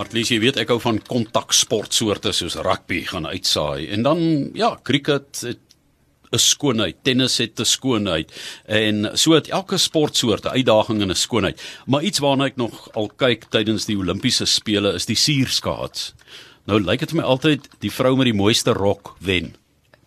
Martlies, 0.00 0.30
jy 0.32 0.38
weet 0.40 0.56
ek 0.62 0.70
hou 0.72 0.78
van 0.80 0.96
kontaksportsoorte 1.04 2.30
soos 2.32 2.54
rugby 2.64 3.02
gaan 3.04 3.26
uitsaai 3.28 3.90
en 3.92 4.06
dan 4.06 4.20
ja, 4.56 4.70
cricket 4.80 5.42
het 5.44 5.60
'n 6.32 6.40
skoonheid, 6.40 6.96
tennis 7.04 7.36
het 7.36 7.60
'n 7.60 7.68
skoonheid 7.68 8.32
en 8.64 9.10
so 9.12 9.34
het 9.34 9.50
elke 9.50 9.76
sportsoort 9.76 10.46
'n 10.46 10.56
uitdaging 10.56 11.02
en 11.02 11.10
'n 11.10 11.14
skoonheid. 11.14 11.60
Maar 11.86 12.02
iets 12.02 12.18
waarna 12.18 12.46
ek 12.46 12.56
nog 12.56 12.88
al 12.94 13.08
kyk 13.08 13.44
tydens 13.50 13.84
die 13.84 13.98
Olimpiese 13.98 14.46
spele 14.46 14.94
is 14.94 15.04
die 15.04 15.16
suurskaats. 15.16 16.14
Nou 16.64 16.80
lyk 16.80 17.00
dit 17.00 17.10
vir 17.10 17.20
my 17.20 17.26
altyd 17.26 17.68
die 17.80 17.92
vrou 17.92 18.16
met 18.16 18.24
die 18.24 18.40
mooiste 18.42 18.72
rok 18.72 19.16
wen. 19.20 19.54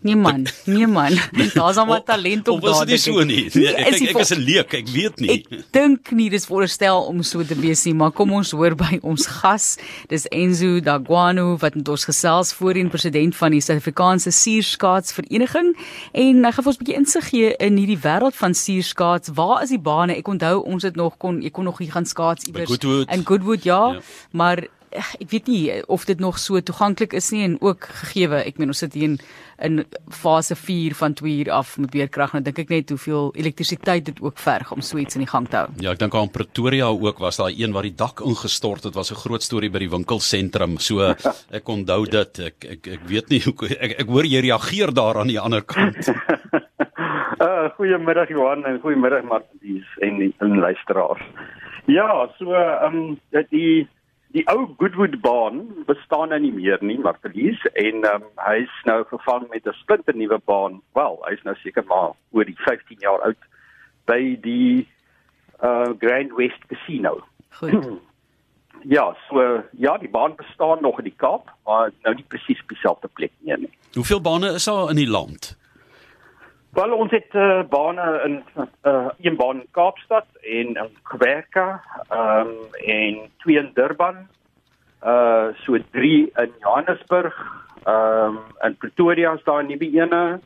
Nee 0.04 0.16
man, 0.16 0.48
nee 0.66 0.88
man. 0.88 1.16
Daar's 1.56 1.78
al 1.80 1.86
maar 1.86 2.04
talent 2.04 2.48
op 2.48 2.62
daar. 2.62 2.72
Of 2.72 2.82
is 2.84 2.90
dit 2.90 3.02
so 3.02 3.24
nie? 3.24 3.50
Nee, 3.54 3.72
ek, 3.72 3.94
ek, 3.96 4.10
ek 4.12 4.18
is 4.20 4.34
'n 4.36 4.42
leek, 4.44 4.74
ek 4.76 4.90
weet 4.92 5.22
nie. 5.24 5.30
Ek 5.32 5.64
dink 5.72 6.12
nie 6.12 6.28
dis 6.30 6.46
voorstel 6.46 7.08
om 7.08 7.22
so 7.24 7.44
te 7.44 7.56
wees 7.56 7.86
nie, 7.88 7.94
maar 7.96 8.12
kom 8.12 8.34
ons 8.36 8.52
hoor 8.52 8.76
by 8.76 9.00
ons 9.02 9.28
gas. 9.40 9.78
Dis 10.12 10.28
Enzo 10.28 10.82
Dagwano 10.84 11.56
wat 11.64 11.80
met 11.80 11.88
ons 11.88 12.04
gesels 12.04 12.52
voorheen 12.54 12.92
president 12.92 13.36
van 13.36 13.56
die 13.56 13.62
Suid-Afrikaanse 13.64 14.32
Suurskaatsvereniging 14.36 15.72
en 16.12 16.44
hy 16.44 16.52
gaan 16.52 16.68
ons 16.68 16.76
'n 16.76 16.84
bietjie 16.84 17.00
insig 17.00 17.30
gee 17.30 17.56
in 17.56 17.80
hierdie 17.80 18.00
wêreld 18.04 18.36
van 18.36 18.54
suurskaats. 18.54 19.32
Waar 19.34 19.64
is 19.64 19.70
die 19.70 19.80
bane? 19.80 20.18
Ek 20.20 20.28
onthou 20.28 20.64
ons 20.68 20.84
het 20.84 20.96
nog 20.96 21.16
kon 21.18 21.42
ek 21.44 21.54
kon 21.54 21.64
nog 21.64 21.80
hier 21.80 21.92
gaan 21.92 22.06
skaats 22.06 22.44
iewers 22.44 22.76
in 23.08 23.26
Goodwood 23.26 23.64
ja, 23.64 23.94
ja. 23.94 24.02
maar 24.32 24.68
ek 24.94 25.30
weet 25.32 25.48
nie 25.48 25.64
of 25.88 26.06
dit 26.06 26.20
nog 26.20 26.38
so 26.40 26.60
toeganklik 26.62 27.14
is 27.14 27.32
nie 27.32 27.44
en 27.44 27.58
ook 27.62 27.88
gegeewe 28.04 28.44
ek 28.44 28.58
meen 28.58 28.74
ons 28.74 28.84
sit 28.86 28.94
hier 28.94 29.10
in 29.10 29.20
in 29.64 29.84
fase 30.10 30.56
4 30.56 30.96
van 30.98 31.14
2 31.14 31.38
uur 31.44 31.52
af 31.52 31.78
met 31.78 31.92
beerkrag 31.94 32.34
nou 32.34 32.42
dink 32.44 32.60
ek 32.64 32.72
net 32.74 32.90
hoeveel 32.90 33.32
elektrisiteit 33.40 34.06
dit 34.10 34.22
ook 34.22 34.42
verg 34.42 34.72
om 34.76 34.82
so 34.82 34.98
iets 34.98 35.16
in 35.16 35.24
die 35.24 35.30
gang 35.30 35.48
te 35.50 35.62
hou. 35.62 35.70
Ja, 35.84 35.94
ek 35.94 36.02
dink 36.02 36.16
aan 36.18 36.32
Pretoria 36.34 36.90
ook 36.92 37.22
was 37.24 37.40
daar 37.40 37.54
een 37.54 37.74
waar 37.76 37.88
die 37.88 37.96
dak 37.96 38.24
ingestort 38.26 38.84
het, 38.84 38.96
was 38.96 39.12
'n 39.12 39.22
groot 39.24 39.44
storie 39.44 39.70
by 39.70 39.80
die 39.80 39.90
winkelsentrum. 39.90 40.78
So 40.80 41.14
ek 41.60 41.70
onthou 41.70 42.06
dit. 42.06 42.40
Ek 42.40 42.66
ek 42.66 42.88
ek 42.88 43.08
weet 43.08 43.30
nie 43.30 43.42
hoe 43.46 43.54
ek 43.80 44.00
ek 44.00 44.08
hoor 44.08 44.26
jy 44.26 44.42
reageer 44.42 44.94
daar 44.94 45.20
aan 45.20 45.28
die 45.28 45.40
ander 45.40 45.62
kant. 45.62 46.08
uh 47.40 47.70
goeiemiddag 47.78 48.30
Johan 48.30 48.66
en 48.66 48.80
goeiemiddag 48.80 49.24
Martie 49.24 49.84
en 50.02 50.18
die 50.18 50.34
luisteraars. 50.40 51.22
Ja, 51.86 52.30
so 52.38 52.54
ehm 52.54 52.96
um, 52.96 53.20
die 53.50 53.88
die 54.34 54.44
ou 54.50 54.66
Goodwood 54.78 55.20
baan 55.22 55.62
bestaan 55.86 56.32
nou 56.34 56.40
nie 56.42 56.54
meer 56.54 56.82
nie, 56.82 56.98
maar 57.00 57.20
verlies 57.22 57.62
en 57.78 58.06
um, 58.10 58.26
hy 58.42 58.56
is 58.64 58.78
nou 58.90 59.04
vervang 59.10 59.46
met 59.52 59.68
'n 59.68 59.78
splinter 59.82 60.16
nuwe 60.18 60.40
baan. 60.46 60.82
Wel, 60.98 61.20
hy 61.28 61.34
is 61.34 61.44
nou 61.44 61.56
seker 61.62 61.86
maar 61.86 62.16
oor 62.32 62.46
die 62.46 62.58
15 62.66 62.98
jaar 63.00 63.22
oud 63.22 63.38
by 64.06 64.38
die 64.42 64.88
uh 65.62 65.94
Grand 66.00 66.34
West 66.36 66.66
Casino. 66.68 67.22
Goed. 67.60 67.88
ja, 68.96 69.16
so 69.30 69.64
ja, 69.72 69.98
die 69.98 70.10
baan 70.10 70.36
bestaan 70.36 70.82
nog 70.82 70.98
in 70.98 71.04
die 71.12 71.18
Kaap, 71.18 71.54
maar 71.66 71.92
nou 72.04 72.16
nie 72.16 72.26
presies 72.28 72.62
op 72.62 72.70
dieselfde 72.70 73.08
plek 73.08 73.32
nie. 73.40 73.58
nie. 73.58 73.74
Hoeveel 73.94 74.22
bane 74.22 74.54
is 74.54 74.66
daar 74.66 74.90
in 74.90 74.96
die 74.96 75.10
land? 75.10 75.58
Wel 76.74 76.94
ons 76.94 77.12
het 77.12 77.34
uh, 77.34 77.62
bane 77.70 78.22
in 78.26 78.44
uh, 78.86 79.08
een 79.22 79.36
baan 79.36 79.60
in 79.62 79.68
Kaapstad 79.72 80.26
en 80.42 80.74
in 80.74 80.98
Kwerka, 81.04 81.84
ehm 82.10 82.48
um, 82.48 82.74
en 82.86 83.18
twee 83.38 83.58
in 83.58 83.72
Durban. 83.74 84.16
Uh 85.06 85.48
so 85.64 85.78
drie 85.92 86.32
in 86.36 86.52
Johannesburg, 86.60 87.36
ehm 87.84 88.26
um, 88.26 88.40
in 88.62 88.78
Pretoria 88.78 89.34
is 89.34 89.44
daar 89.44 89.64
'n 89.64 89.68
nuwe 89.68 89.90
ene. 89.92 90.40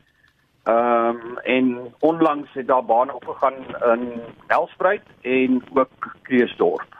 Ehm 0.62 0.76
um, 0.76 1.38
en 1.38 1.94
onlangs 1.98 2.48
het 2.52 2.66
daar 2.66 2.84
bane 2.84 3.14
opgegaan 3.14 3.54
in 3.92 4.20
Nelspruit 4.48 5.02
en 5.20 5.62
ook 5.74 6.16
Kreeusdorp. 6.22 6.96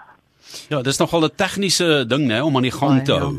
Ja, 0.69 0.83
dis 0.83 0.99
nogal 0.99 1.25
'n 1.25 1.34
tegniese 1.34 2.05
ding 2.06 2.29
nê 2.29 2.41
om 2.41 2.56
aan 2.56 2.62
die 2.62 2.79
gang 2.81 3.05
te 3.05 3.12
hou. 3.12 3.34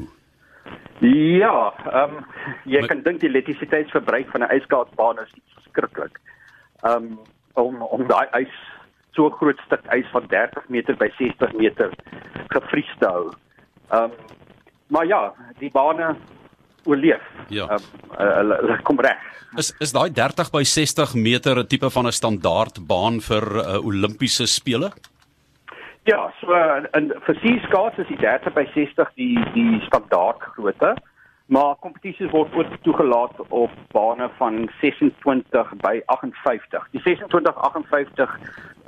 Ja. 1.00 1.74
Ehm 1.92 2.18
um, 2.18 2.26
jy 2.66 2.82
kan 2.88 3.04
dink 3.04 3.22
die 3.22 3.30
elektrisiteitsverbruik 3.30 4.32
van 4.32 4.44
'n 4.44 4.52
ijskaatsbaan 4.56 5.20
is 5.24 5.32
skrikkelik. 5.70 6.20
Ehm 6.84 6.96
um, 6.96 7.20
om 7.54 7.82
om 7.82 8.08
daai 8.08 8.28
ys 8.42 8.56
so 9.12 9.30
groot 9.30 9.60
stuk 9.66 9.84
ys 9.96 10.10
van 10.12 10.28
30 10.28 10.68
meter 10.70 10.96
by 10.96 11.10
60 11.18 11.54
meter 11.54 11.94
gevries 12.48 12.94
te 13.00 13.06
hou. 13.06 13.32
Ehm 13.92 14.04
um, 14.04 14.12
maar 14.88 15.06
ja, 15.06 15.34
die 15.60 15.72
bane 15.72 16.16
oorleef. 16.84 17.22
Ja. 17.50 17.70
Um, 17.70 17.84
uh, 18.20 18.70
uh, 18.70 18.80
kom 18.84 19.00
reg. 19.00 19.18
Is 19.58 19.74
is 19.80 19.92
daai 19.92 20.12
30 20.14 20.52
by 20.52 20.64
60 20.64 21.14
meter 21.14 21.60
'n 21.60 21.68
tipe 21.68 21.90
van 21.90 22.08
'n 22.08 22.12
standaard 22.12 22.88
baan 22.88 23.22
vir 23.22 23.44
uh, 23.56 23.86
Olimpiese 23.86 24.46
spele? 24.46 24.92
Ja, 26.10 26.32
so 26.42 26.54
in 26.98 27.12
vir 27.22 27.36
seeskaats 27.44 28.00
is 28.02 28.08
die 28.10 28.18
30 28.18 28.54
by 28.56 28.64
60 28.74 29.10
die 29.20 29.36
die 29.54 29.80
standaard 29.86 30.42
grootte. 30.56 30.96
Maar 31.54 31.76
kompetisies 31.84 32.32
word 32.34 32.56
ook 32.58 32.78
toegelaat 32.86 33.42
op 33.50 33.76
bane 33.94 34.30
van 34.38 34.58
26 34.82 35.74
by 35.84 36.02
58. 36.06 36.88
Die 36.96 37.02
26 37.06 37.56
58 37.70 38.34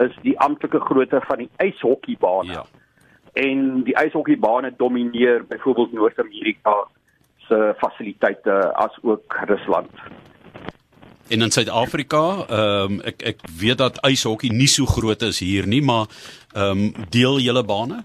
is 0.07 0.17
die 0.25 0.33
amptelike 0.39 0.81
grootte 0.87 1.21
van 1.27 1.43
die 1.43 1.49
ijshokkiebane. 1.55 2.57
Ja. 2.57 2.65
En 3.33 3.83
die 3.83 3.95
ijshokkiebane 3.95 4.73
domineer 4.77 5.45
byvoorbeeld 5.45 5.93
Noord-Amerika 5.93 6.75
se 7.37 7.73
fasiliteite 7.77 8.73
as 8.73 8.97
ook 9.01 9.37
Rusland. 9.45 9.93
En 11.31 11.41
in 11.41 11.51
Suid-Afrika, 11.51 12.23
ehm 12.47 12.91
um, 12.91 12.95
ek 13.07 13.21
ek 13.21 13.43
weet 13.59 13.77
dat 13.79 13.99
ijshokkie 14.03 14.49
nie 14.51 14.67
so 14.67 14.85
groot 14.85 15.21
is 15.23 15.37
hier 15.39 15.67
nie, 15.67 15.79
maar 15.81 16.09
ehm 16.53 16.81
um, 16.81 17.05
deel 17.09 17.39
julle 17.39 17.63
bane? 17.63 18.01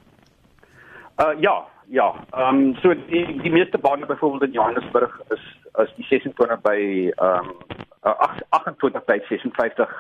Uh 1.25 1.35
ja, 1.41 1.57
ja. 1.91 2.07
Ehm 2.31 2.61
um, 2.61 2.77
so 2.83 2.95
die 2.95 3.25
die 3.43 3.51
meeste 3.51 3.79
bane 3.79 4.07
byvoorbeeld 4.07 4.43
in 4.43 4.53
Johannesburg 4.53 5.17
is 5.35 5.43
is 5.83 5.91
die 5.97 6.07
26 6.09 6.61
by 6.69 6.79
ehm 7.17 7.51
um, 7.51 8.31
28 8.51 9.05
by 9.11 9.19
56 9.29 9.97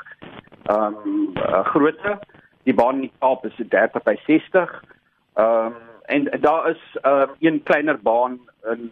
ehm 0.62 0.94
um, 0.94 1.34
uh, 1.34 1.64
grootte. 1.72 2.18
Die 2.62 2.74
baan 2.74 3.02
in 3.02 3.10
Kaap 3.18 3.44
is 3.44 3.58
30 3.58 4.02
by 4.06 4.16
60. 4.26 4.78
Ehm 5.34 5.66
um, 5.66 5.74
en 6.06 6.30
daar 6.40 6.70
is 6.70 6.86
ehm 7.02 7.26
uh, 7.26 7.34
een 7.40 7.62
kleiner 7.62 7.98
baan 8.02 8.38
in 8.70 8.90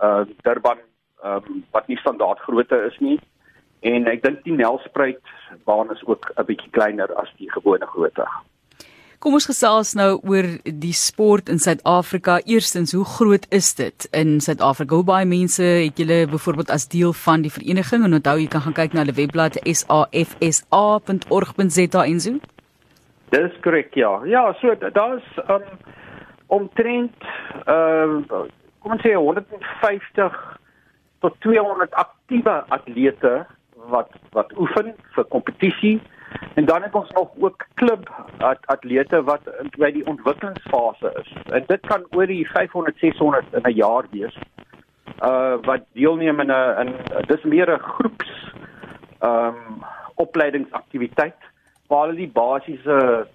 uh 0.00 0.24
Durban 0.40 0.78
ehm 1.22 1.36
um, 1.36 1.64
wat 1.70 1.86
nie 1.86 1.98
standaard 1.98 2.40
grootte 2.48 2.84
is 2.88 2.98
nie. 2.98 3.20
En 3.84 4.06
ek 4.08 4.22
dink 4.24 4.40
die 4.46 4.56
Nelspruit 4.56 5.20
baan 5.68 5.92
is 5.92 6.02
ook 6.08 6.32
'n 6.36 6.44
bietjie 6.48 6.70
kleiner 6.72 7.14
as 7.20 7.30
die 7.38 7.50
gewone 7.52 7.86
grootte. 7.86 8.26
Kom 9.24 9.32
ons 9.32 9.46
gesels 9.48 9.94
nou 9.96 10.20
oor 10.28 10.44
die 10.64 10.92
sport 10.92 11.48
in 11.48 11.58
Suid-Afrika. 11.58 12.40
Eerstens, 12.44 12.92
hoe 12.92 13.04
groot 13.04 13.46
is 13.48 13.74
dit 13.74 14.08
in 14.12 14.40
Suid-Afrika? 14.40 14.94
Hoe 14.94 15.04
baie 15.04 15.24
mense 15.24 15.62
het 15.62 15.96
julle 15.96 16.26
byvoorbeeld 16.28 16.70
as 16.70 16.88
deel 16.88 17.12
van 17.12 17.40
die 17.40 17.52
vereniging? 17.52 18.04
En 18.04 18.14
onthou 18.14 18.38
jy 18.38 18.48
kan 18.52 18.60
gaan 18.60 18.72
kyk 18.72 18.92
na 18.92 19.00
hulle 19.00 19.16
webblad 19.16 19.54
safsa.org.za 19.64 20.44
en 22.04 22.20
so. 22.20 22.32
Dis 23.32 23.52
korrek, 23.62 23.94
ja. 23.94 24.20
Ja, 24.24 24.52
so 24.60 24.74
daar's 24.92 25.24
um 25.48 25.62
omtrent 26.46 27.16
uh 27.66 28.20
kom 28.84 28.92
ons 28.92 29.02
sê 29.02 29.14
150 29.16 30.58
tot 31.24 31.34
200 31.40 31.94
aktiewe 31.96 32.64
atlete 32.68 33.46
wat 33.88 34.10
wat 34.30 34.52
oefen 34.58 34.94
vir 35.14 35.24
kompetisie 35.24 36.00
en 36.54 36.64
dan 36.64 36.82
het 36.82 36.94
ons 36.94 37.10
nog 37.10 37.30
ook 37.38 37.66
klub 37.74 38.10
at, 38.38 38.66
atlete 38.66 39.22
wat 39.22 39.48
by 39.78 39.90
die 39.94 40.06
ontwikkelingsfase 40.06 41.12
is. 41.20 41.32
En 41.52 41.64
dit 41.66 41.86
kan 41.86 42.06
oor 42.10 42.26
die 42.26 42.46
500 42.50 42.98
600 42.98 43.52
in 43.52 43.62
'n 43.62 43.74
jaar 43.74 44.06
wees. 44.10 44.36
Uh 45.22 45.56
wat 45.62 45.82
deelneem 45.92 46.40
in 46.40 46.50
'n 46.50 46.86
in 46.86 46.94
dis 47.26 47.42
meer 47.42 47.70
'n 47.70 47.78
groeps 47.78 48.52
ehm 49.18 49.46
um, 49.46 49.82
opleidingsaktiwiteit 50.14 51.40
waar 51.88 52.06
hulle 52.06 52.16
die 52.16 52.32
basiese 52.32 53.26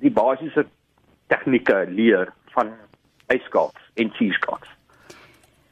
die 0.00 0.10
basiese 0.10 0.66
tegnieke 1.26 1.86
leer 1.88 2.32
van 2.54 2.72
ijskaats 3.26 3.90
en 3.94 4.10
skiskaats. 4.10 4.77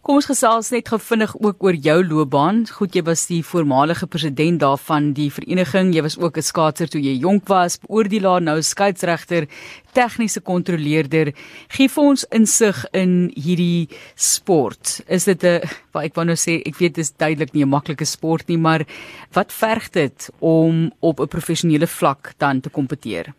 Kom 0.06 0.20
ons 0.20 0.28
gesels 0.30 0.68
net 0.70 0.86
gou 0.86 1.00
vinnig 1.02 1.32
ook 1.34 1.64
oor 1.66 1.76
jou 1.82 1.96
loopbaan. 2.06 2.60
Goed, 2.70 2.94
jy 2.94 3.00
was 3.08 3.24
die 3.26 3.40
voormalige 3.42 4.06
president 4.06 4.60
daarvan 4.62 5.08
die 5.16 5.32
vereniging. 5.34 5.90
Jy 5.96 6.04
was 6.06 6.16
ook 6.22 6.36
'n 6.38 6.46
skaatser 6.46 6.86
toe 6.86 7.00
jy 7.02 7.18
jonk 7.18 7.48
was, 7.48 7.76
beoordelaar 7.82 8.40
nou 8.40 8.62
skeieregter, 8.62 9.48
tegniese 9.92 10.40
kontroleerder. 10.40 11.32
Gee 11.74 11.88
vir 11.88 12.04
ons 12.04 12.24
insig 12.30 12.86
in 12.92 13.32
hierdie 13.34 13.88
sport. 14.14 15.02
Is 15.08 15.24
dit 15.24 15.42
'n 15.42 15.66
wat 15.92 16.04
ek 16.04 16.14
wou 16.14 16.24
nou 16.24 16.36
sê, 16.36 16.62
ek 16.64 16.78
weet 16.78 16.94
dit 16.94 17.02
is 17.02 17.10
duidelik 17.10 17.52
nie 17.52 17.64
'n 17.64 17.68
maklike 17.68 18.06
sport 18.06 18.46
nie, 18.48 18.58
maar 18.58 18.86
wat 19.34 19.50
verg 19.50 19.90
dit 19.90 20.30
om 20.38 20.92
op 21.00 21.18
'n 21.18 21.26
professionele 21.26 21.86
vlak 21.86 22.34
dan 22.38 22.60
te 22.60 22.70
kompeteer? 22.70 23.34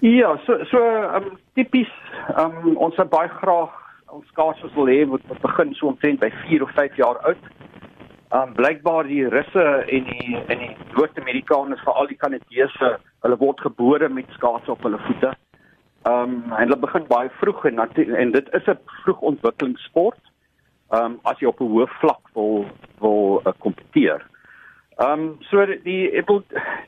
Ja, 0.00 0.36
so 0.44 0.64
so 0.64 0.78
um, 1.14 1.38
tipies 1.54 1.92
um, 2.36 2.76
ons 2.76 2.96
het 2.96 3.08
baie 3.08 3.28
graag 3.28 3.87
ons 4.10 4.26
skaatsers 4.32 4.74
wil 4.74 4.88
hê 4.90 5.04
wat, 5.08 5.24
wat 5.28 5.40
begin 5.40 5.74
so 5.74 5.90
omtrent 5.92 6.20
by 6.20 6.30
4 6.46 6.62
of 6.62 6.70
5 6.76 6.96
jaar 7.00 7.18
oud. 7.28 7.50
Um 8.36 8.54
blykbaar 8.56 9.08
die 9.08 9.24
Russe 9.32 9.66
en 9.88 10.08
die 10.08 10.36
en 10.36 10.58
die 10.64 10.72
Noord-Amerikaners 10.96 11.84
vir 11.84 12.00
al 12.00 12.10
die 12.10 12.18
Kanadese, 12.20 12.96
hulle 13.24 13.38
word 13.40 13.60
gebore 13.64 14.08
met 14.12 14.28
skaats 14.36 14.68
op 14.68 14.82
hulle 14.84 15.00
voete. 15.06 15.32
Um, 16.08 16.42
en 16.52 16.60
hulle 16.60 16.76
begin 16.78 17.06
baie 17.08 17.30
vroeg 17.40 17.64
en 17.70 17.80
en 17.80 18.32
dit 18.32 18.50
is 18.54 18.68
'n 18.68 18.78
vroeg 19.02 19.20
ontwikkelingssport. 19.32 20.20
Um, 20.90 21.18
as 21.24 21.40
jy 21.40 21.48
op 21.48 21.60
'n 21.60 21.72
hoë 21.72 21.88
vlak 22.00 22.28
wil 22.34 22.66
wil 23.00 23.42
uh, 23.46 23.52
kompeteer. 23.58 24.24
Ehm 24.98 25.20
um, 25.20 25.36
so 25.40 25.66
die 25.66 26.22
wil 26.26 26.42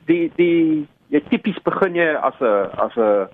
die 0.05 0.31
die 0.35 0.87
jy 1.09 1.21
tipies 1.29 1.59
begin 1.63 1.95
jy 1.95 2.15
as 2.15 2.39
'n 2.39 2.69
as 2.85 2.95
'n 2.97 3.27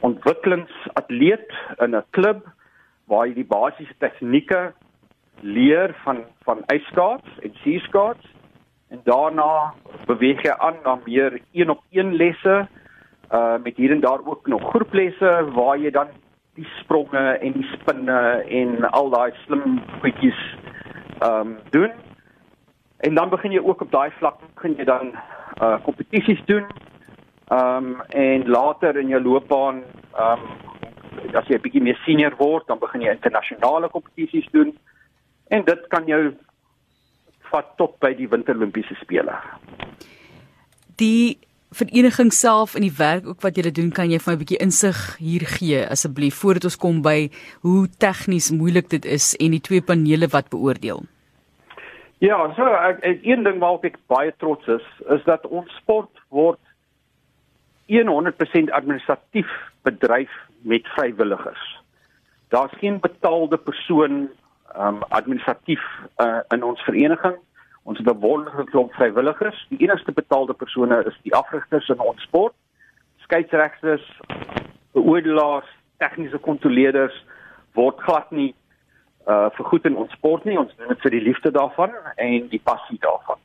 ontwikkelingsatleet 0.00 1.50
in 1.78 1.96
'n 1.96 2.04
klub 2.10 2.44
waar 3.06 3.26
jy 3.26 3.34
die 3.34 3.50
basiese 3.50 3.94
tegnieke 3.98 4.72
leer 5.40 5.94
van 6.04 6.24
van 6.44 6.64
ijskaats 6.66 7.38
en 7.42 7.54
seeskaats 7.62 8.34
en 8.88 9.00
daarna 9.04 9.74
beweeg 10.06 10.42
jy 10.42 10.54
aan 10.58 10.78
na 10.84 10.98
meer 11.04 11.40
een 11.52 11.70
op 11.70 11.82
een 11.90 12.14
lesse 12.14 12.66
uh 13.32 13.56
met 13.62 13.76
hier 13.76 13.90
en 13.90 14.00
daar 14.00 14.20
ook 14.24 14.46
nog 14.46 14.68
groeplesse 14.70 15.50
waar 15.54 15.78
jy 15.78 15.90
dan 15.90 16.08
die 16.54 16.68
spronge 16.80 17.24
en 17.38 17.52
die 17.52 17.68
spinne 17.72 18.20
en 18.60 18.90
al 18.90 19.10
daai 19.10 19.32
slim 19.44 19.80
goedjies 20.00 20.42
ehm 21.18 21.40
um, 21.40 21.56
doen. 21.70 21.92
En 22.96 23.14
dan 23.14 23.28
begin 23.28 23.52
jy 23.52 23.60
ook 23.60 23.80
op 23.80 23.90
daai 23.90 24.10
vlak 24.18 24.38
begin 24.54 24.76
jy 24.76 24.84
dan 24.84 25.12
uh 25.62 25.76
kompetisies 25.82 26.44
doen. 26.46 26.64
Ehm 27.48 27.86
um, 27.86 28.00
en 28.08 28.48
later 28.48 28.96
in 28.96 29.08
jou 29.08 29.22
loopbaan 29.22 29.82
ehm 30.14 30.40
um, 30.40 30.65
as 31.34 31.48
jy 31.48 31.56
'n 31.56 31.62
bietjie 31.62 31.82
meer 31.82 31.98
senior 32.04 32.34
word, 32.36 32.66
dan 32.66 32.78
begin 32.78 33.02
jy 33.02 33.10
internasionale 33.10 33.88
kompetisies 33.88 34.48
doen. 34.52 34.76
En 35.50 35.64
dit 35.64 35.88
kan 35.88 36.06
jou 36.06 36.34
vat 37.50 37.76
tot 37.76 37.98
by 38.00 38.14
die 38.14 38.28
Winter 38.28 38.54
Olimpiese 38.54 38.94
spele. 38.94 39.34
Die 40.96 41.38
vereniging 41.70 42.32
self 42.32 42.74
en 42.74 42.82
die 42.82 42.96
werk 42.98 43.26
ook 43.26 43.42
wat 43.44 43.56
julle 43.56 43.72
doen, 43.74 43.90
kan 43.92 44.10
jy 44.10 44.18
vir 44.18 44.32
my 44.32 44.36
'n 44.36 44.42
bietjie 44.44 44.62
insig 44.62 45.16
hier 45.18 45.44
gee 45.46 45.86
asseblief 45.86 46.34
voordat 46.34 46.64
ons 46.64 46.76
kom 46.76 47.02
by 47.02 47.30
hoe 47.62 47.88
tegnies 47.98 48.50
moeilik 48.50 48.88
dit 48.88 49.04
is 49.04 49.34
en 49.36 49.50
die 49.50 49.60
twee 49.60 49.80
panele 49.80 50.28
wat 50.28 50.48
beoordeel. 50.50 51.04
Ja, 52.18 52.54
so 52.56 52.64
ek, 52.64 53.04
ek 53.04 53.20
een 53.22 53.44
ding 53.44 53.58
waarop 53.60 53.84
ek 53.84 53.98
baie 54.08 54.32
trots 54.38 54.66
is, 54.66 54.84
is 55.10 55.24
dat 55.24 55.44
ons 55.46 55.68
sport 55.76 56.10
word 56.30 56.58
100% 57.88 58.72
administratief 58.72 59.46
bedryf 59.82 60.32
met 60.66 60.86
vrywilligers. 60.86 61.82
Daar's 62.48 62.78
geen 62.78 63.00
betaalde 63.00 63.56
persoon 63.56 64.28
um 64.78 65.02
administratief 65.08 65.82
uh, 66.16 66.38
in 66.48 66.62
ons 66.62 66.80
vereniging. 66.80 67.36
Ons 67.82 67.98
het 67.98 68.06
'n 68.06 68.20
wonderlike 68.20 68.70
klomp 68.70 68.92
vrywilligers. 68.92 69.66
Die 69.68 69.78
enigste 69.78 70.12
betaalde 70.12 70.54
persone 70.54 71.04
is 71.04 71.18
die 71.22 71.34
afrigters 71.34 71.88
in 71.88 71.98
ons 71.98 72.22
sport. 72.22 72.54
Skeieregters, 73.16 74.20
beoordelaars, 74.92 75.68
tegniese 75.96 76.38
kontroleerders 76.38 77.24
word 77.72 78.00
glad 78.00 78.30
nie 78.30 78.54
uh 79.26 79.50
vergoed 79.50 79.84
in 79.84 79.96
ons 79.96 80.12
sport 80.12 80.44
nie. 80.44 80.58
Ons 80.58 80.76
doen 80.76 80.88
dit 80.88 81.00
vir 81.00 81.10
die 81.10 81.22
liefde 81.22 81.50
daarvan 81.50 81.90
en 82.16 82.48
die 82.48 82.60
passie 82.64 82.98
daarvan. 82.98 83.38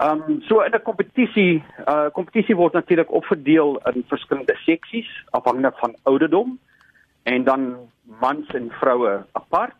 Ehm 0.00 0.22
um, 0.26 0.42
so 0.48 0.60
in 0.60 0.72
'n 0.72 0.82
kompetisie, 0.82 1.62
uh 1.86 2.08
kompetisie 2.12 2.56
word 2.56 2.72
natuurlik 2.72 3.12
opgedeel 3.12 3.80
in 3.92 4.04
verskillende 4.08 4.56
seksies 4.64 5.08
afhangende 5.30 5.72
van 5.76 5.96
ouderdom 6.02 6.58
en 7.22 7.44
dan 7.44 7.90
mans 8.02 8.48
en 8.48 8.70
vroue 8.70 9.24
apart. 9.32 9.76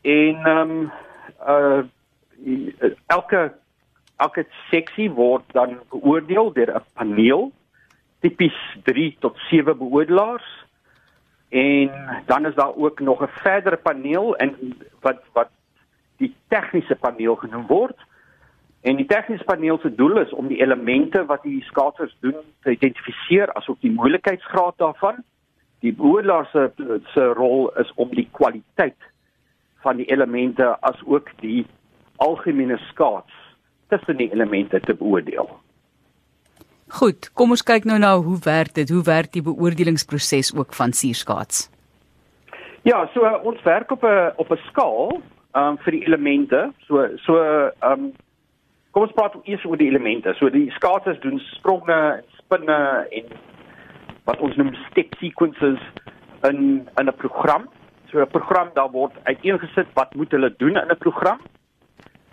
En 0.00 0.34
ehm 0.44 0.70
um, 0.70 0.90
uh 1.48 1.82
elke 3.06 3.52
elke 4.16 4.46
seksie 4.70 5.10
word 5.10 5.44
dan 5.52 5.78
beoordeel 5.90 6.52
deur 6.52 6.74
'n 6.74 6.84
paneel 6.92 7.52
tipies 8.20 8.58
3 8.84 9.16
tot 9.20 9.36
7 9.50 9.78
beoordelaars 9.78 10.66
en 11.48 11.90
dan 12.26 12.46
is 12.46 12.54
daar 12.54 12.74
ook 12.74 13.00
nog 13.00 13.22
'n 13.22 13.28
verdere 13.28 13.76
paneel 13.76 14.36
en 14.36 14.78
wat 15.00 15.20
wat 15.32 15.50
die 16.16 16.34
tegniese 16.48 16.96
paneel 16.96 17.36
genoem 17.36 17.66
word 17.66 17.96
en 18.80 18.96
die 18.96 19.06
tegniese 19.06 19.44
paneel 19.44 19.78
se 19.78 19.94
doel 19.94 20.20
is 20.20 20.32
om 20.32 20.48
die 20.48 20.60
elemente 20.62 21.24
wat 21.26 21.42
die 21.42 21.62
skaatsers 21.68 22.16
doen 22.20 22.36
te 22.62 22.70
identifiseer 22.70 23.52
asook 23.54 23.80
die 23.80 23.92
moeilikheidsgraad 23.92 24.78
daarvan 24.78 25.20
die 25.80 25.92
beoordelaars 25.96 26.50
se 26.52 27.00
se 27.14 27.26
rol 27.36 27.70
is 27.80 27.92
om 27.94 28.08
die 28.14 28.28
kwaliteit 28.36 29.08
van 29.84 29.96
die 29.96 30.08
elemente 30.12 30.66
as 30.80 31.00
ook 31.06 31.30
die 31.40 31.66
algemene 32.16 32.76
skaats 32.90 33.32
tussen 33.88 34.16
die 34.16 34.30
elemente 34.32 34.80
te 34.80 34.94
beoordeel. 34.94 35.48
Goed, 37.00 37.30
kom 37.38 37.54
ons 37.54 37.62
kyk 37.62 37.86
nou 37.88 37.98
na 38.02 38.16
hoe 38.18 38.38
werk 38.44 38.74
dit? 38.74 38.90
Hoe 38.90 39.02
werk 39.06 39.32
die 39.32 39.44
beoordelingsproses 39.46 40.52
ook 40.56 40.74
van 40.74 40.92
suurskaats? 40.92 41.68
Ja, 42.82 43.04
so 43.14 43.26
ons 43.46 43.62
werk 43.62 43.90
op 43.90 44.04
'n 44.04 44.32
op 44.36 44.50
'n 44.50 44.60
skaal 44.68 45.22
um 45.54 45.78
vir 45.78 45.92
die 45.92 46.04
elemente. 46.06 46.72
So 46.86 47.08
so 47.16 47.34
um 47.80 48.12
kom 48.90 49.02
ons 49.02 49.14
praat 49.14 49.36
eers 49.44 49.64
oor 49.64 49.76
die 49.76 49.88
elemente. 49.88 50.34
So 50.38 50.50
die 50.50 50.70
skaatsers 50.70 51.20
doen 51.20 51.38
spronge, 51.54 52.22
spinne 52.38 53.06
en 53.10 53.24
wat 54.24 54.40
ons 54.40 54.56
noem 54.56 54.74
step 54.90 55.14
sequences 55.20 55.80
in 56.48 56.88
in 56.98 57.08
'n 57.08 57.16
program. 57.16 57.68
So 58.10 58.20
'n 58.20 58.26
program 58.26 58.70
daar 58.74 58.90
word 58.90 59.12
uiteengesit 59.24 59.86
wat 59.94 60.14
moet 60.14 60.30
hulle 60.30 60.54
doen 60.56 60.76
in 60.76 60.90
'n 60.90 60.98
program 60.98 61.40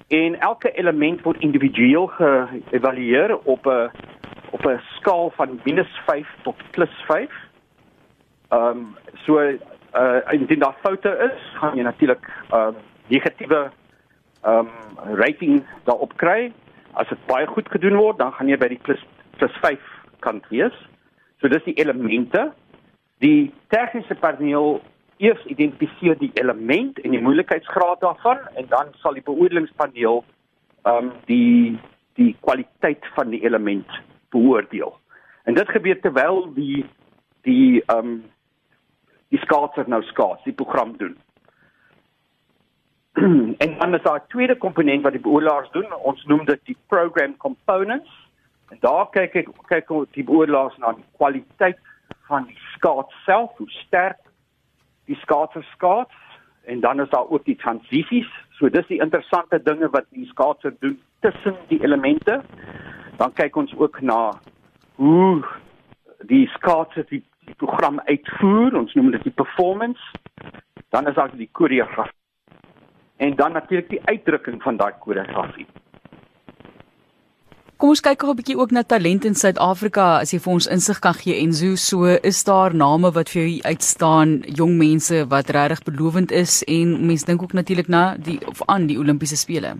en 0.07 0.39
elke 0.39 0.71
element 0.71 1.21
word 1.21 1.41
individueel 1.41 2.07
geëvalueer 2.07 3.37
op 3.37 3.65
'n 3.65 3.91
op 4.51 4.65
'n 4.65 4.81
skaal 4.95 5.31
van 5.35 5.59
-5 5.63 6.27
tot 6.43 6.55
+5. 6.71 7.31
Ehm 8.49 8.61
um, 8.61 8.95
so 9.25 9.39
uh 9.39 10.19
indien 10.29 10.59
daar 10.59 10.75
foute 10.81 11.31
is, 11.31 11.57
gaan 11.59 11.75
jy 11.75 11.83
natuurlik 11.83 12.31
ehm 12.49 12.67
um, 12.67 12.75
negatiewe 13.07 13.71
um, 14.43 14.69
rating 15.17 15.63
daarop 15.85 16.13
kry. 16.17 16.51
As 16.93 17.09
dit 17.09 17.25
baie 17.29 17.47
goed 17.47 17.69
gedoen 17.69 17.97
word, 17.97 18.17
dan 18.17 18.33
gaan 18.33 18.49
jy 18.49 18.57
by 18.57 18.69
die 18.73 18.81
plus 18.83 19.01
+5 19.39 19.77
kant 20.25 20.45
wees. 20.49 20.73
So 21.41 21.47
dis 21.47 21.65
die 21.65 21.77
elemente. 21.77 22.51
Die 23.21 23.51
tegniese 23.73 24.15
paneel 24.21 24.81
eers 25.17 25.41
identifiseer 25.49 26.17
die 26.21 26.31
element 26.37 26.99
en 27.01 27.13
die 27.15 27.21
moeilikheidsgraad 27.21 28.01
daarvan 28.05 28.43
en 28.53 28.67
dan 28.69 28.93
sal 29.01 29.17
die 29.17 29.25
beoordelingspaneel 29.25 30.23
ehm 30.85 31.07
um, 31.09 31.11
die 31.25 31.77
die 32.17 32.35
kwaliteit 32.41 33.05
van 33.15 33.29
die 33.29 33.43
element 33.45 33.89
beoordeel. 34.33 34.93
En 35.45 35.53
dit 35.53 35.69
gebeur 35.69 35.99
terwyl 36.01 36.45
die 36.53 36.85
die 37.41 37.81
ehm 37.85 37.97
um, 37.97 38.17
die 39.33 39.39
skaatser 39.43 39.89
nou 39.89 40.03
skaats, 40.07 40.43
die 40.43 40.55
program 40.55 40.93
doen. 40.97 41.17
en 43.63 43.77
dan 43.79 43.93
is 43.95 44.01
daar 44.01 44.21
'n 44.21 44.27
tweede 44.27 44.57
komponent 44.57 45.01
wat 45.01 45.11
die 45.11 45.21
beoordelaars 45.21 45.71
doen. 45.71 45.93
Ons 45.93 46.25
noem 46.25 46.45
dit 46.45 46.59
die 46.63 46.77
program 46.87 47.37
components. 47.37 48.09
En 48.69 48.77
daar 48.79 49.09
kyk 49.09 49.35
ek 49.35 49.49
kyk 49.65 49.87
hoe 49.87 50.05
die 50.11 50.23
beoordelaars 50.23 50.77
na 50.77 50.91
die 50.93 51.05
kwaliteit 51.17 51.79
van 52.27 52.43
die 52.43 52.59
skaats 52.75 53.23
self, 53.23 53.57
hoe 53.57 53.69
sterk 53.69 54.19
die 55.05 55.15
skaatser 55.15 55.63
skaats 55.63 56.13
en 56.63 56.79
dan 56.79 56.99
is 57.01 57.09
daar 57.09 57.29
ook 57.29 57.45
die 57.45 57.55
transisies. 57.55 58.27
So 58.49 58.69
dis 58.69 58.87
die 58.87 58.99
interessante 58.99 59.63
dinge 59.63 59.89
wat 59.89 60.05
die 60.09 60.25
skaatser 60.25 60.75
doen 60.79 60.99
tussen 61.19 61.55
die 61.67 61.83
elemente. 61.83 62.41
Dan 63.17 63.33
kyk 63.33 63.55
ons 63.55 63.73
ook 63.77 64.01
na 64.01 64.39
hoe 64.95 65.45
die 66.27 66.47
skaatser 66.47 67.05
die, 67.09 67.23
die 67.45 67.55
program 67.55 67.99
uitvoer. 67.99 68.75
Ons 68.75 68.93
noem 68.93 69.11
dit 69.11 69.23
die 69.23 69.31
performance. 69.31 70.01
Dan 70.89 71.07
is 71.07 71.15
daar 71.15 71.31
die 71.31 71.49
koreografie. 71.51 72.26
En 73.17 73.35
dan 73.35 73.51
natuurlik 73.51 73.89
die 73.89 74.01
uitdrukking 74.05 74.61
van 74.63 74.77
daai 74.77 74.93
koreografie. 74.99 75.67
Kom 77.77 77.91
ons 77.93 78.01
kyk 78.01 78.23
gou 78.25 78.31
'n 78.31 78.37
bietjie 78.37 78.57
ook 78.57 78.71
na 78.71 78.81
talent 78.83 79.25
in 79.25 79.35
Suid-Afrika 79.37 80.05
as 80.21 80.31
jy 80.33 80.39
vir 80.39 80.53
ons 80.53 80.67
insig 80.67 80.99
kan 80.99 81.13
gee 81.13 81.35
en 81.43 81.53
so 81.53 81.75
so 81.75 82.05
is 82.23 82.43
daar 82.43 82.73
name 82.73 83.11
wat 83.11 83.29
vir 83.29 83.41
jou 83.43 83.61
uitstaan, 83.61 84.41
jong 84.59 84.77
mense 84.77 85.27
wat 85.29 85.49
regtig 85.49 85.83
belovend 85.83 86.31
is 86.31 86.63
en 86.63 87.05
mense 87.05 87.25
dink 87.25 87.41
ook 87.41 87.53
natuurlik 87.53 87.87
na 87.87 88.15
die 88.17 88.39
of 88.47 88.61
aan 88.65 88.87
die 88.87 88.97
Olimpiese 88.97 89.37
spele. 89.37 89.75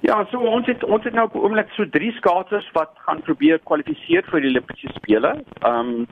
Ja, 0.00 0.24
so 0.30 0.38
ons 0.38 0.66
het 0.66 0.84
ons 0.84 1.04
het 1.04 1.14
nou 1.14 1.24
op 1.24 1.34
oomblik 1.34 1.68
so 1.74 1.84
drie 1.88 2.12
skaatsers 2.12 2.70
wat 2.72 2.90
gaan 3.06 3.22
probeer 3.22 3.58
kwalifiseer 3.58 4.22
vir 4.30 4.40
die 4.40 4.50
Olimpiese 4.50 4.92
spele. 4.94 5.42
Ehm 5.62 5.78
um, 5.80 6.06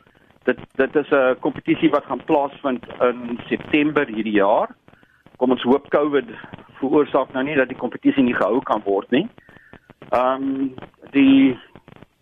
dit 0.45 0.59
dit 0.77 0.97
is 0.97 1.11
'n 1.11 1.37
kompetisie 1.41 1.91
wat 1.91 2.05
gaan 2.05 2.25
plaasvind 2.25 2.87
in 3.01 3.39
September 3.49 4.07
hierdie 4.07 4.39
jaar. 4.43 4.69
Kom 5.43 5.51
ons 5.51 5.65
hoop 5.67 5.89
COVID 5.91 6.29
veroorsaak 6.79 7.33
nou 7.35 7.43
nie 7.43 7.57
dat 7.59 7.67
die 7.67 7.79
kompetisie 7.79 8.23
nie 8.23 8.37
gehou 8.39 8.61
kan 8.63 8.83
word 8.87 9.11
nie. 9.11 9.25
Ehm 10.15 10.45
um, 10.45 10.69
die 11.11 11.59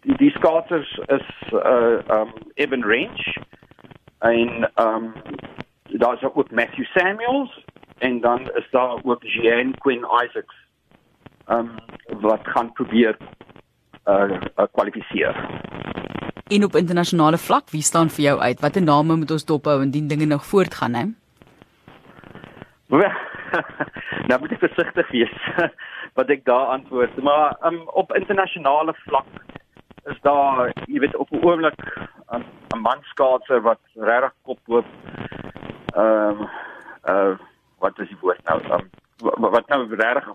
die 0.06 0.16
die 0.22 0.30
skaatsers 0.38 0.88
is 1.12 1.26
uh 1.52 2.00
um 2.16 2.32
Evan 2.56 2.80
Range 2.80 3.34
en 4.24 4.64
ehm 4.70 5.10
um, 5.10 5.12
daar's 6.00 6.24
ook 6.24 6.50
Matthew 6.50 6.88
Samuels 6.94 7.52
en 7.98 8.20
dan 8.24 8.48
is 8.56 8.72
daar 8.72 8.96
ook 9.04 9.24
Jean 9.36 9.76
Quinn 9.84 10.08
Isaacs. 10.24 10.56
Ehm 11.46 11.76
um, 11.76 12.20
wat 12.24 12.48
gaan 12.56 12.72
probeer 12.72 13.16
uh 14.08 14.40
kwalifiseer. 14.72 15.36
En 16.46 16.64
op 16.64 16.74
internasionale 16.76 17.38
vlak, 17.38 17.70
wie 17.70 17.82
staan 17.82 18.08
vir 18.08 18.24
jou 18.24 18.40
uit? 18.40 18.60
Watter 18.60 18.82
name 18.82 19.16
moet 19.16 19.30
ons 19.30 19.44
dophou 19.44 19.82
indien 19.82 20.06
dinge 20.06 20.26
nog 20.26 20.46
voortgaan, 20.46 20.94
hè? 20.94 21.19
nou 24.28 24.40
moet 24.40 24.52
ek 24.56 24.64
versigtig 24.64 25.10
wees 25.14 25.34
wat 26.18 26.30
ek 26.34 26.44
daar 26.44 26.72
antwoord, 26.74 27.22
maar 27.22 27.54
um, 27.66 27.82
op 27.94 28.14
internasionale 28.18 28.94
vlak 29.04 29.28
is 30.10 30.18
daar, 30.26 30.72
jy 30.86 30.98
weet, 31.04 31.16
op 31.16 31.30
'n 31.30 31.44
oomblik 31.44 31.78
'n 32.34 32.42
um, 32.42 32.82
manskaatser 32.82 33.62
wat 33.62 33.80
regtig 33.94 34.34
kop 34.42 34.58
hoop. 34.66 34.86
Ehm 35.94 36.42
um, 36.42 36.48
uh 37.10 37.38
wat 37.78 37.98
is 37.98 38.08
die 38.08 38.18
woord 38.20 38.42
nou? 38.44 38.58
Um, 38.70 38.90
wat 39.38 39.68
nou 39.68 39.94
regtig 39.94 40.28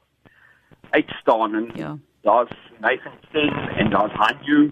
uitstaan 0.89 1.55
en 1.55 1.69
ja. 1.73 1.95
daar's 2.21 2.55
Nathan 2.79 3.17
Sen 3.31 3.53
en 3.77 3.89
daar's 3.89 4.13
Hanyu 4.13 4.69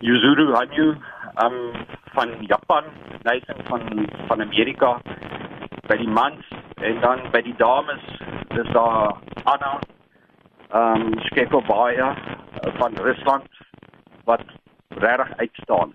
Yuzuru 0.00 0.52
Hanyu 0.54 0.96
um 1.44 1.86
van 2.12 2.28
Japan, 2.40 2.84
Nathan 3.22 3.64
van 3.64 4.08
van 4.26 4.40
Amerika 4.40 5.00
by 5.88 5.96
die 5.96 6.08
mans 6.08 6.46
en 6.82 7.00
dan 7.00 7.20
by 7.30 7.40
die 7.42 7.56
dames 7.56 8.02
dis 8.54 8.70
daar 8.74 9.16
Anna 9.44 9.78
ehm 10.72 11.02
um, 11.02 11.20
Skekobaya 11.28 12.14
van 12.78 12.94
Rusland 12.94 13.46
wat 14.24 14.44
regtig 14.88 15.36
uitstaan. 15.36 15.92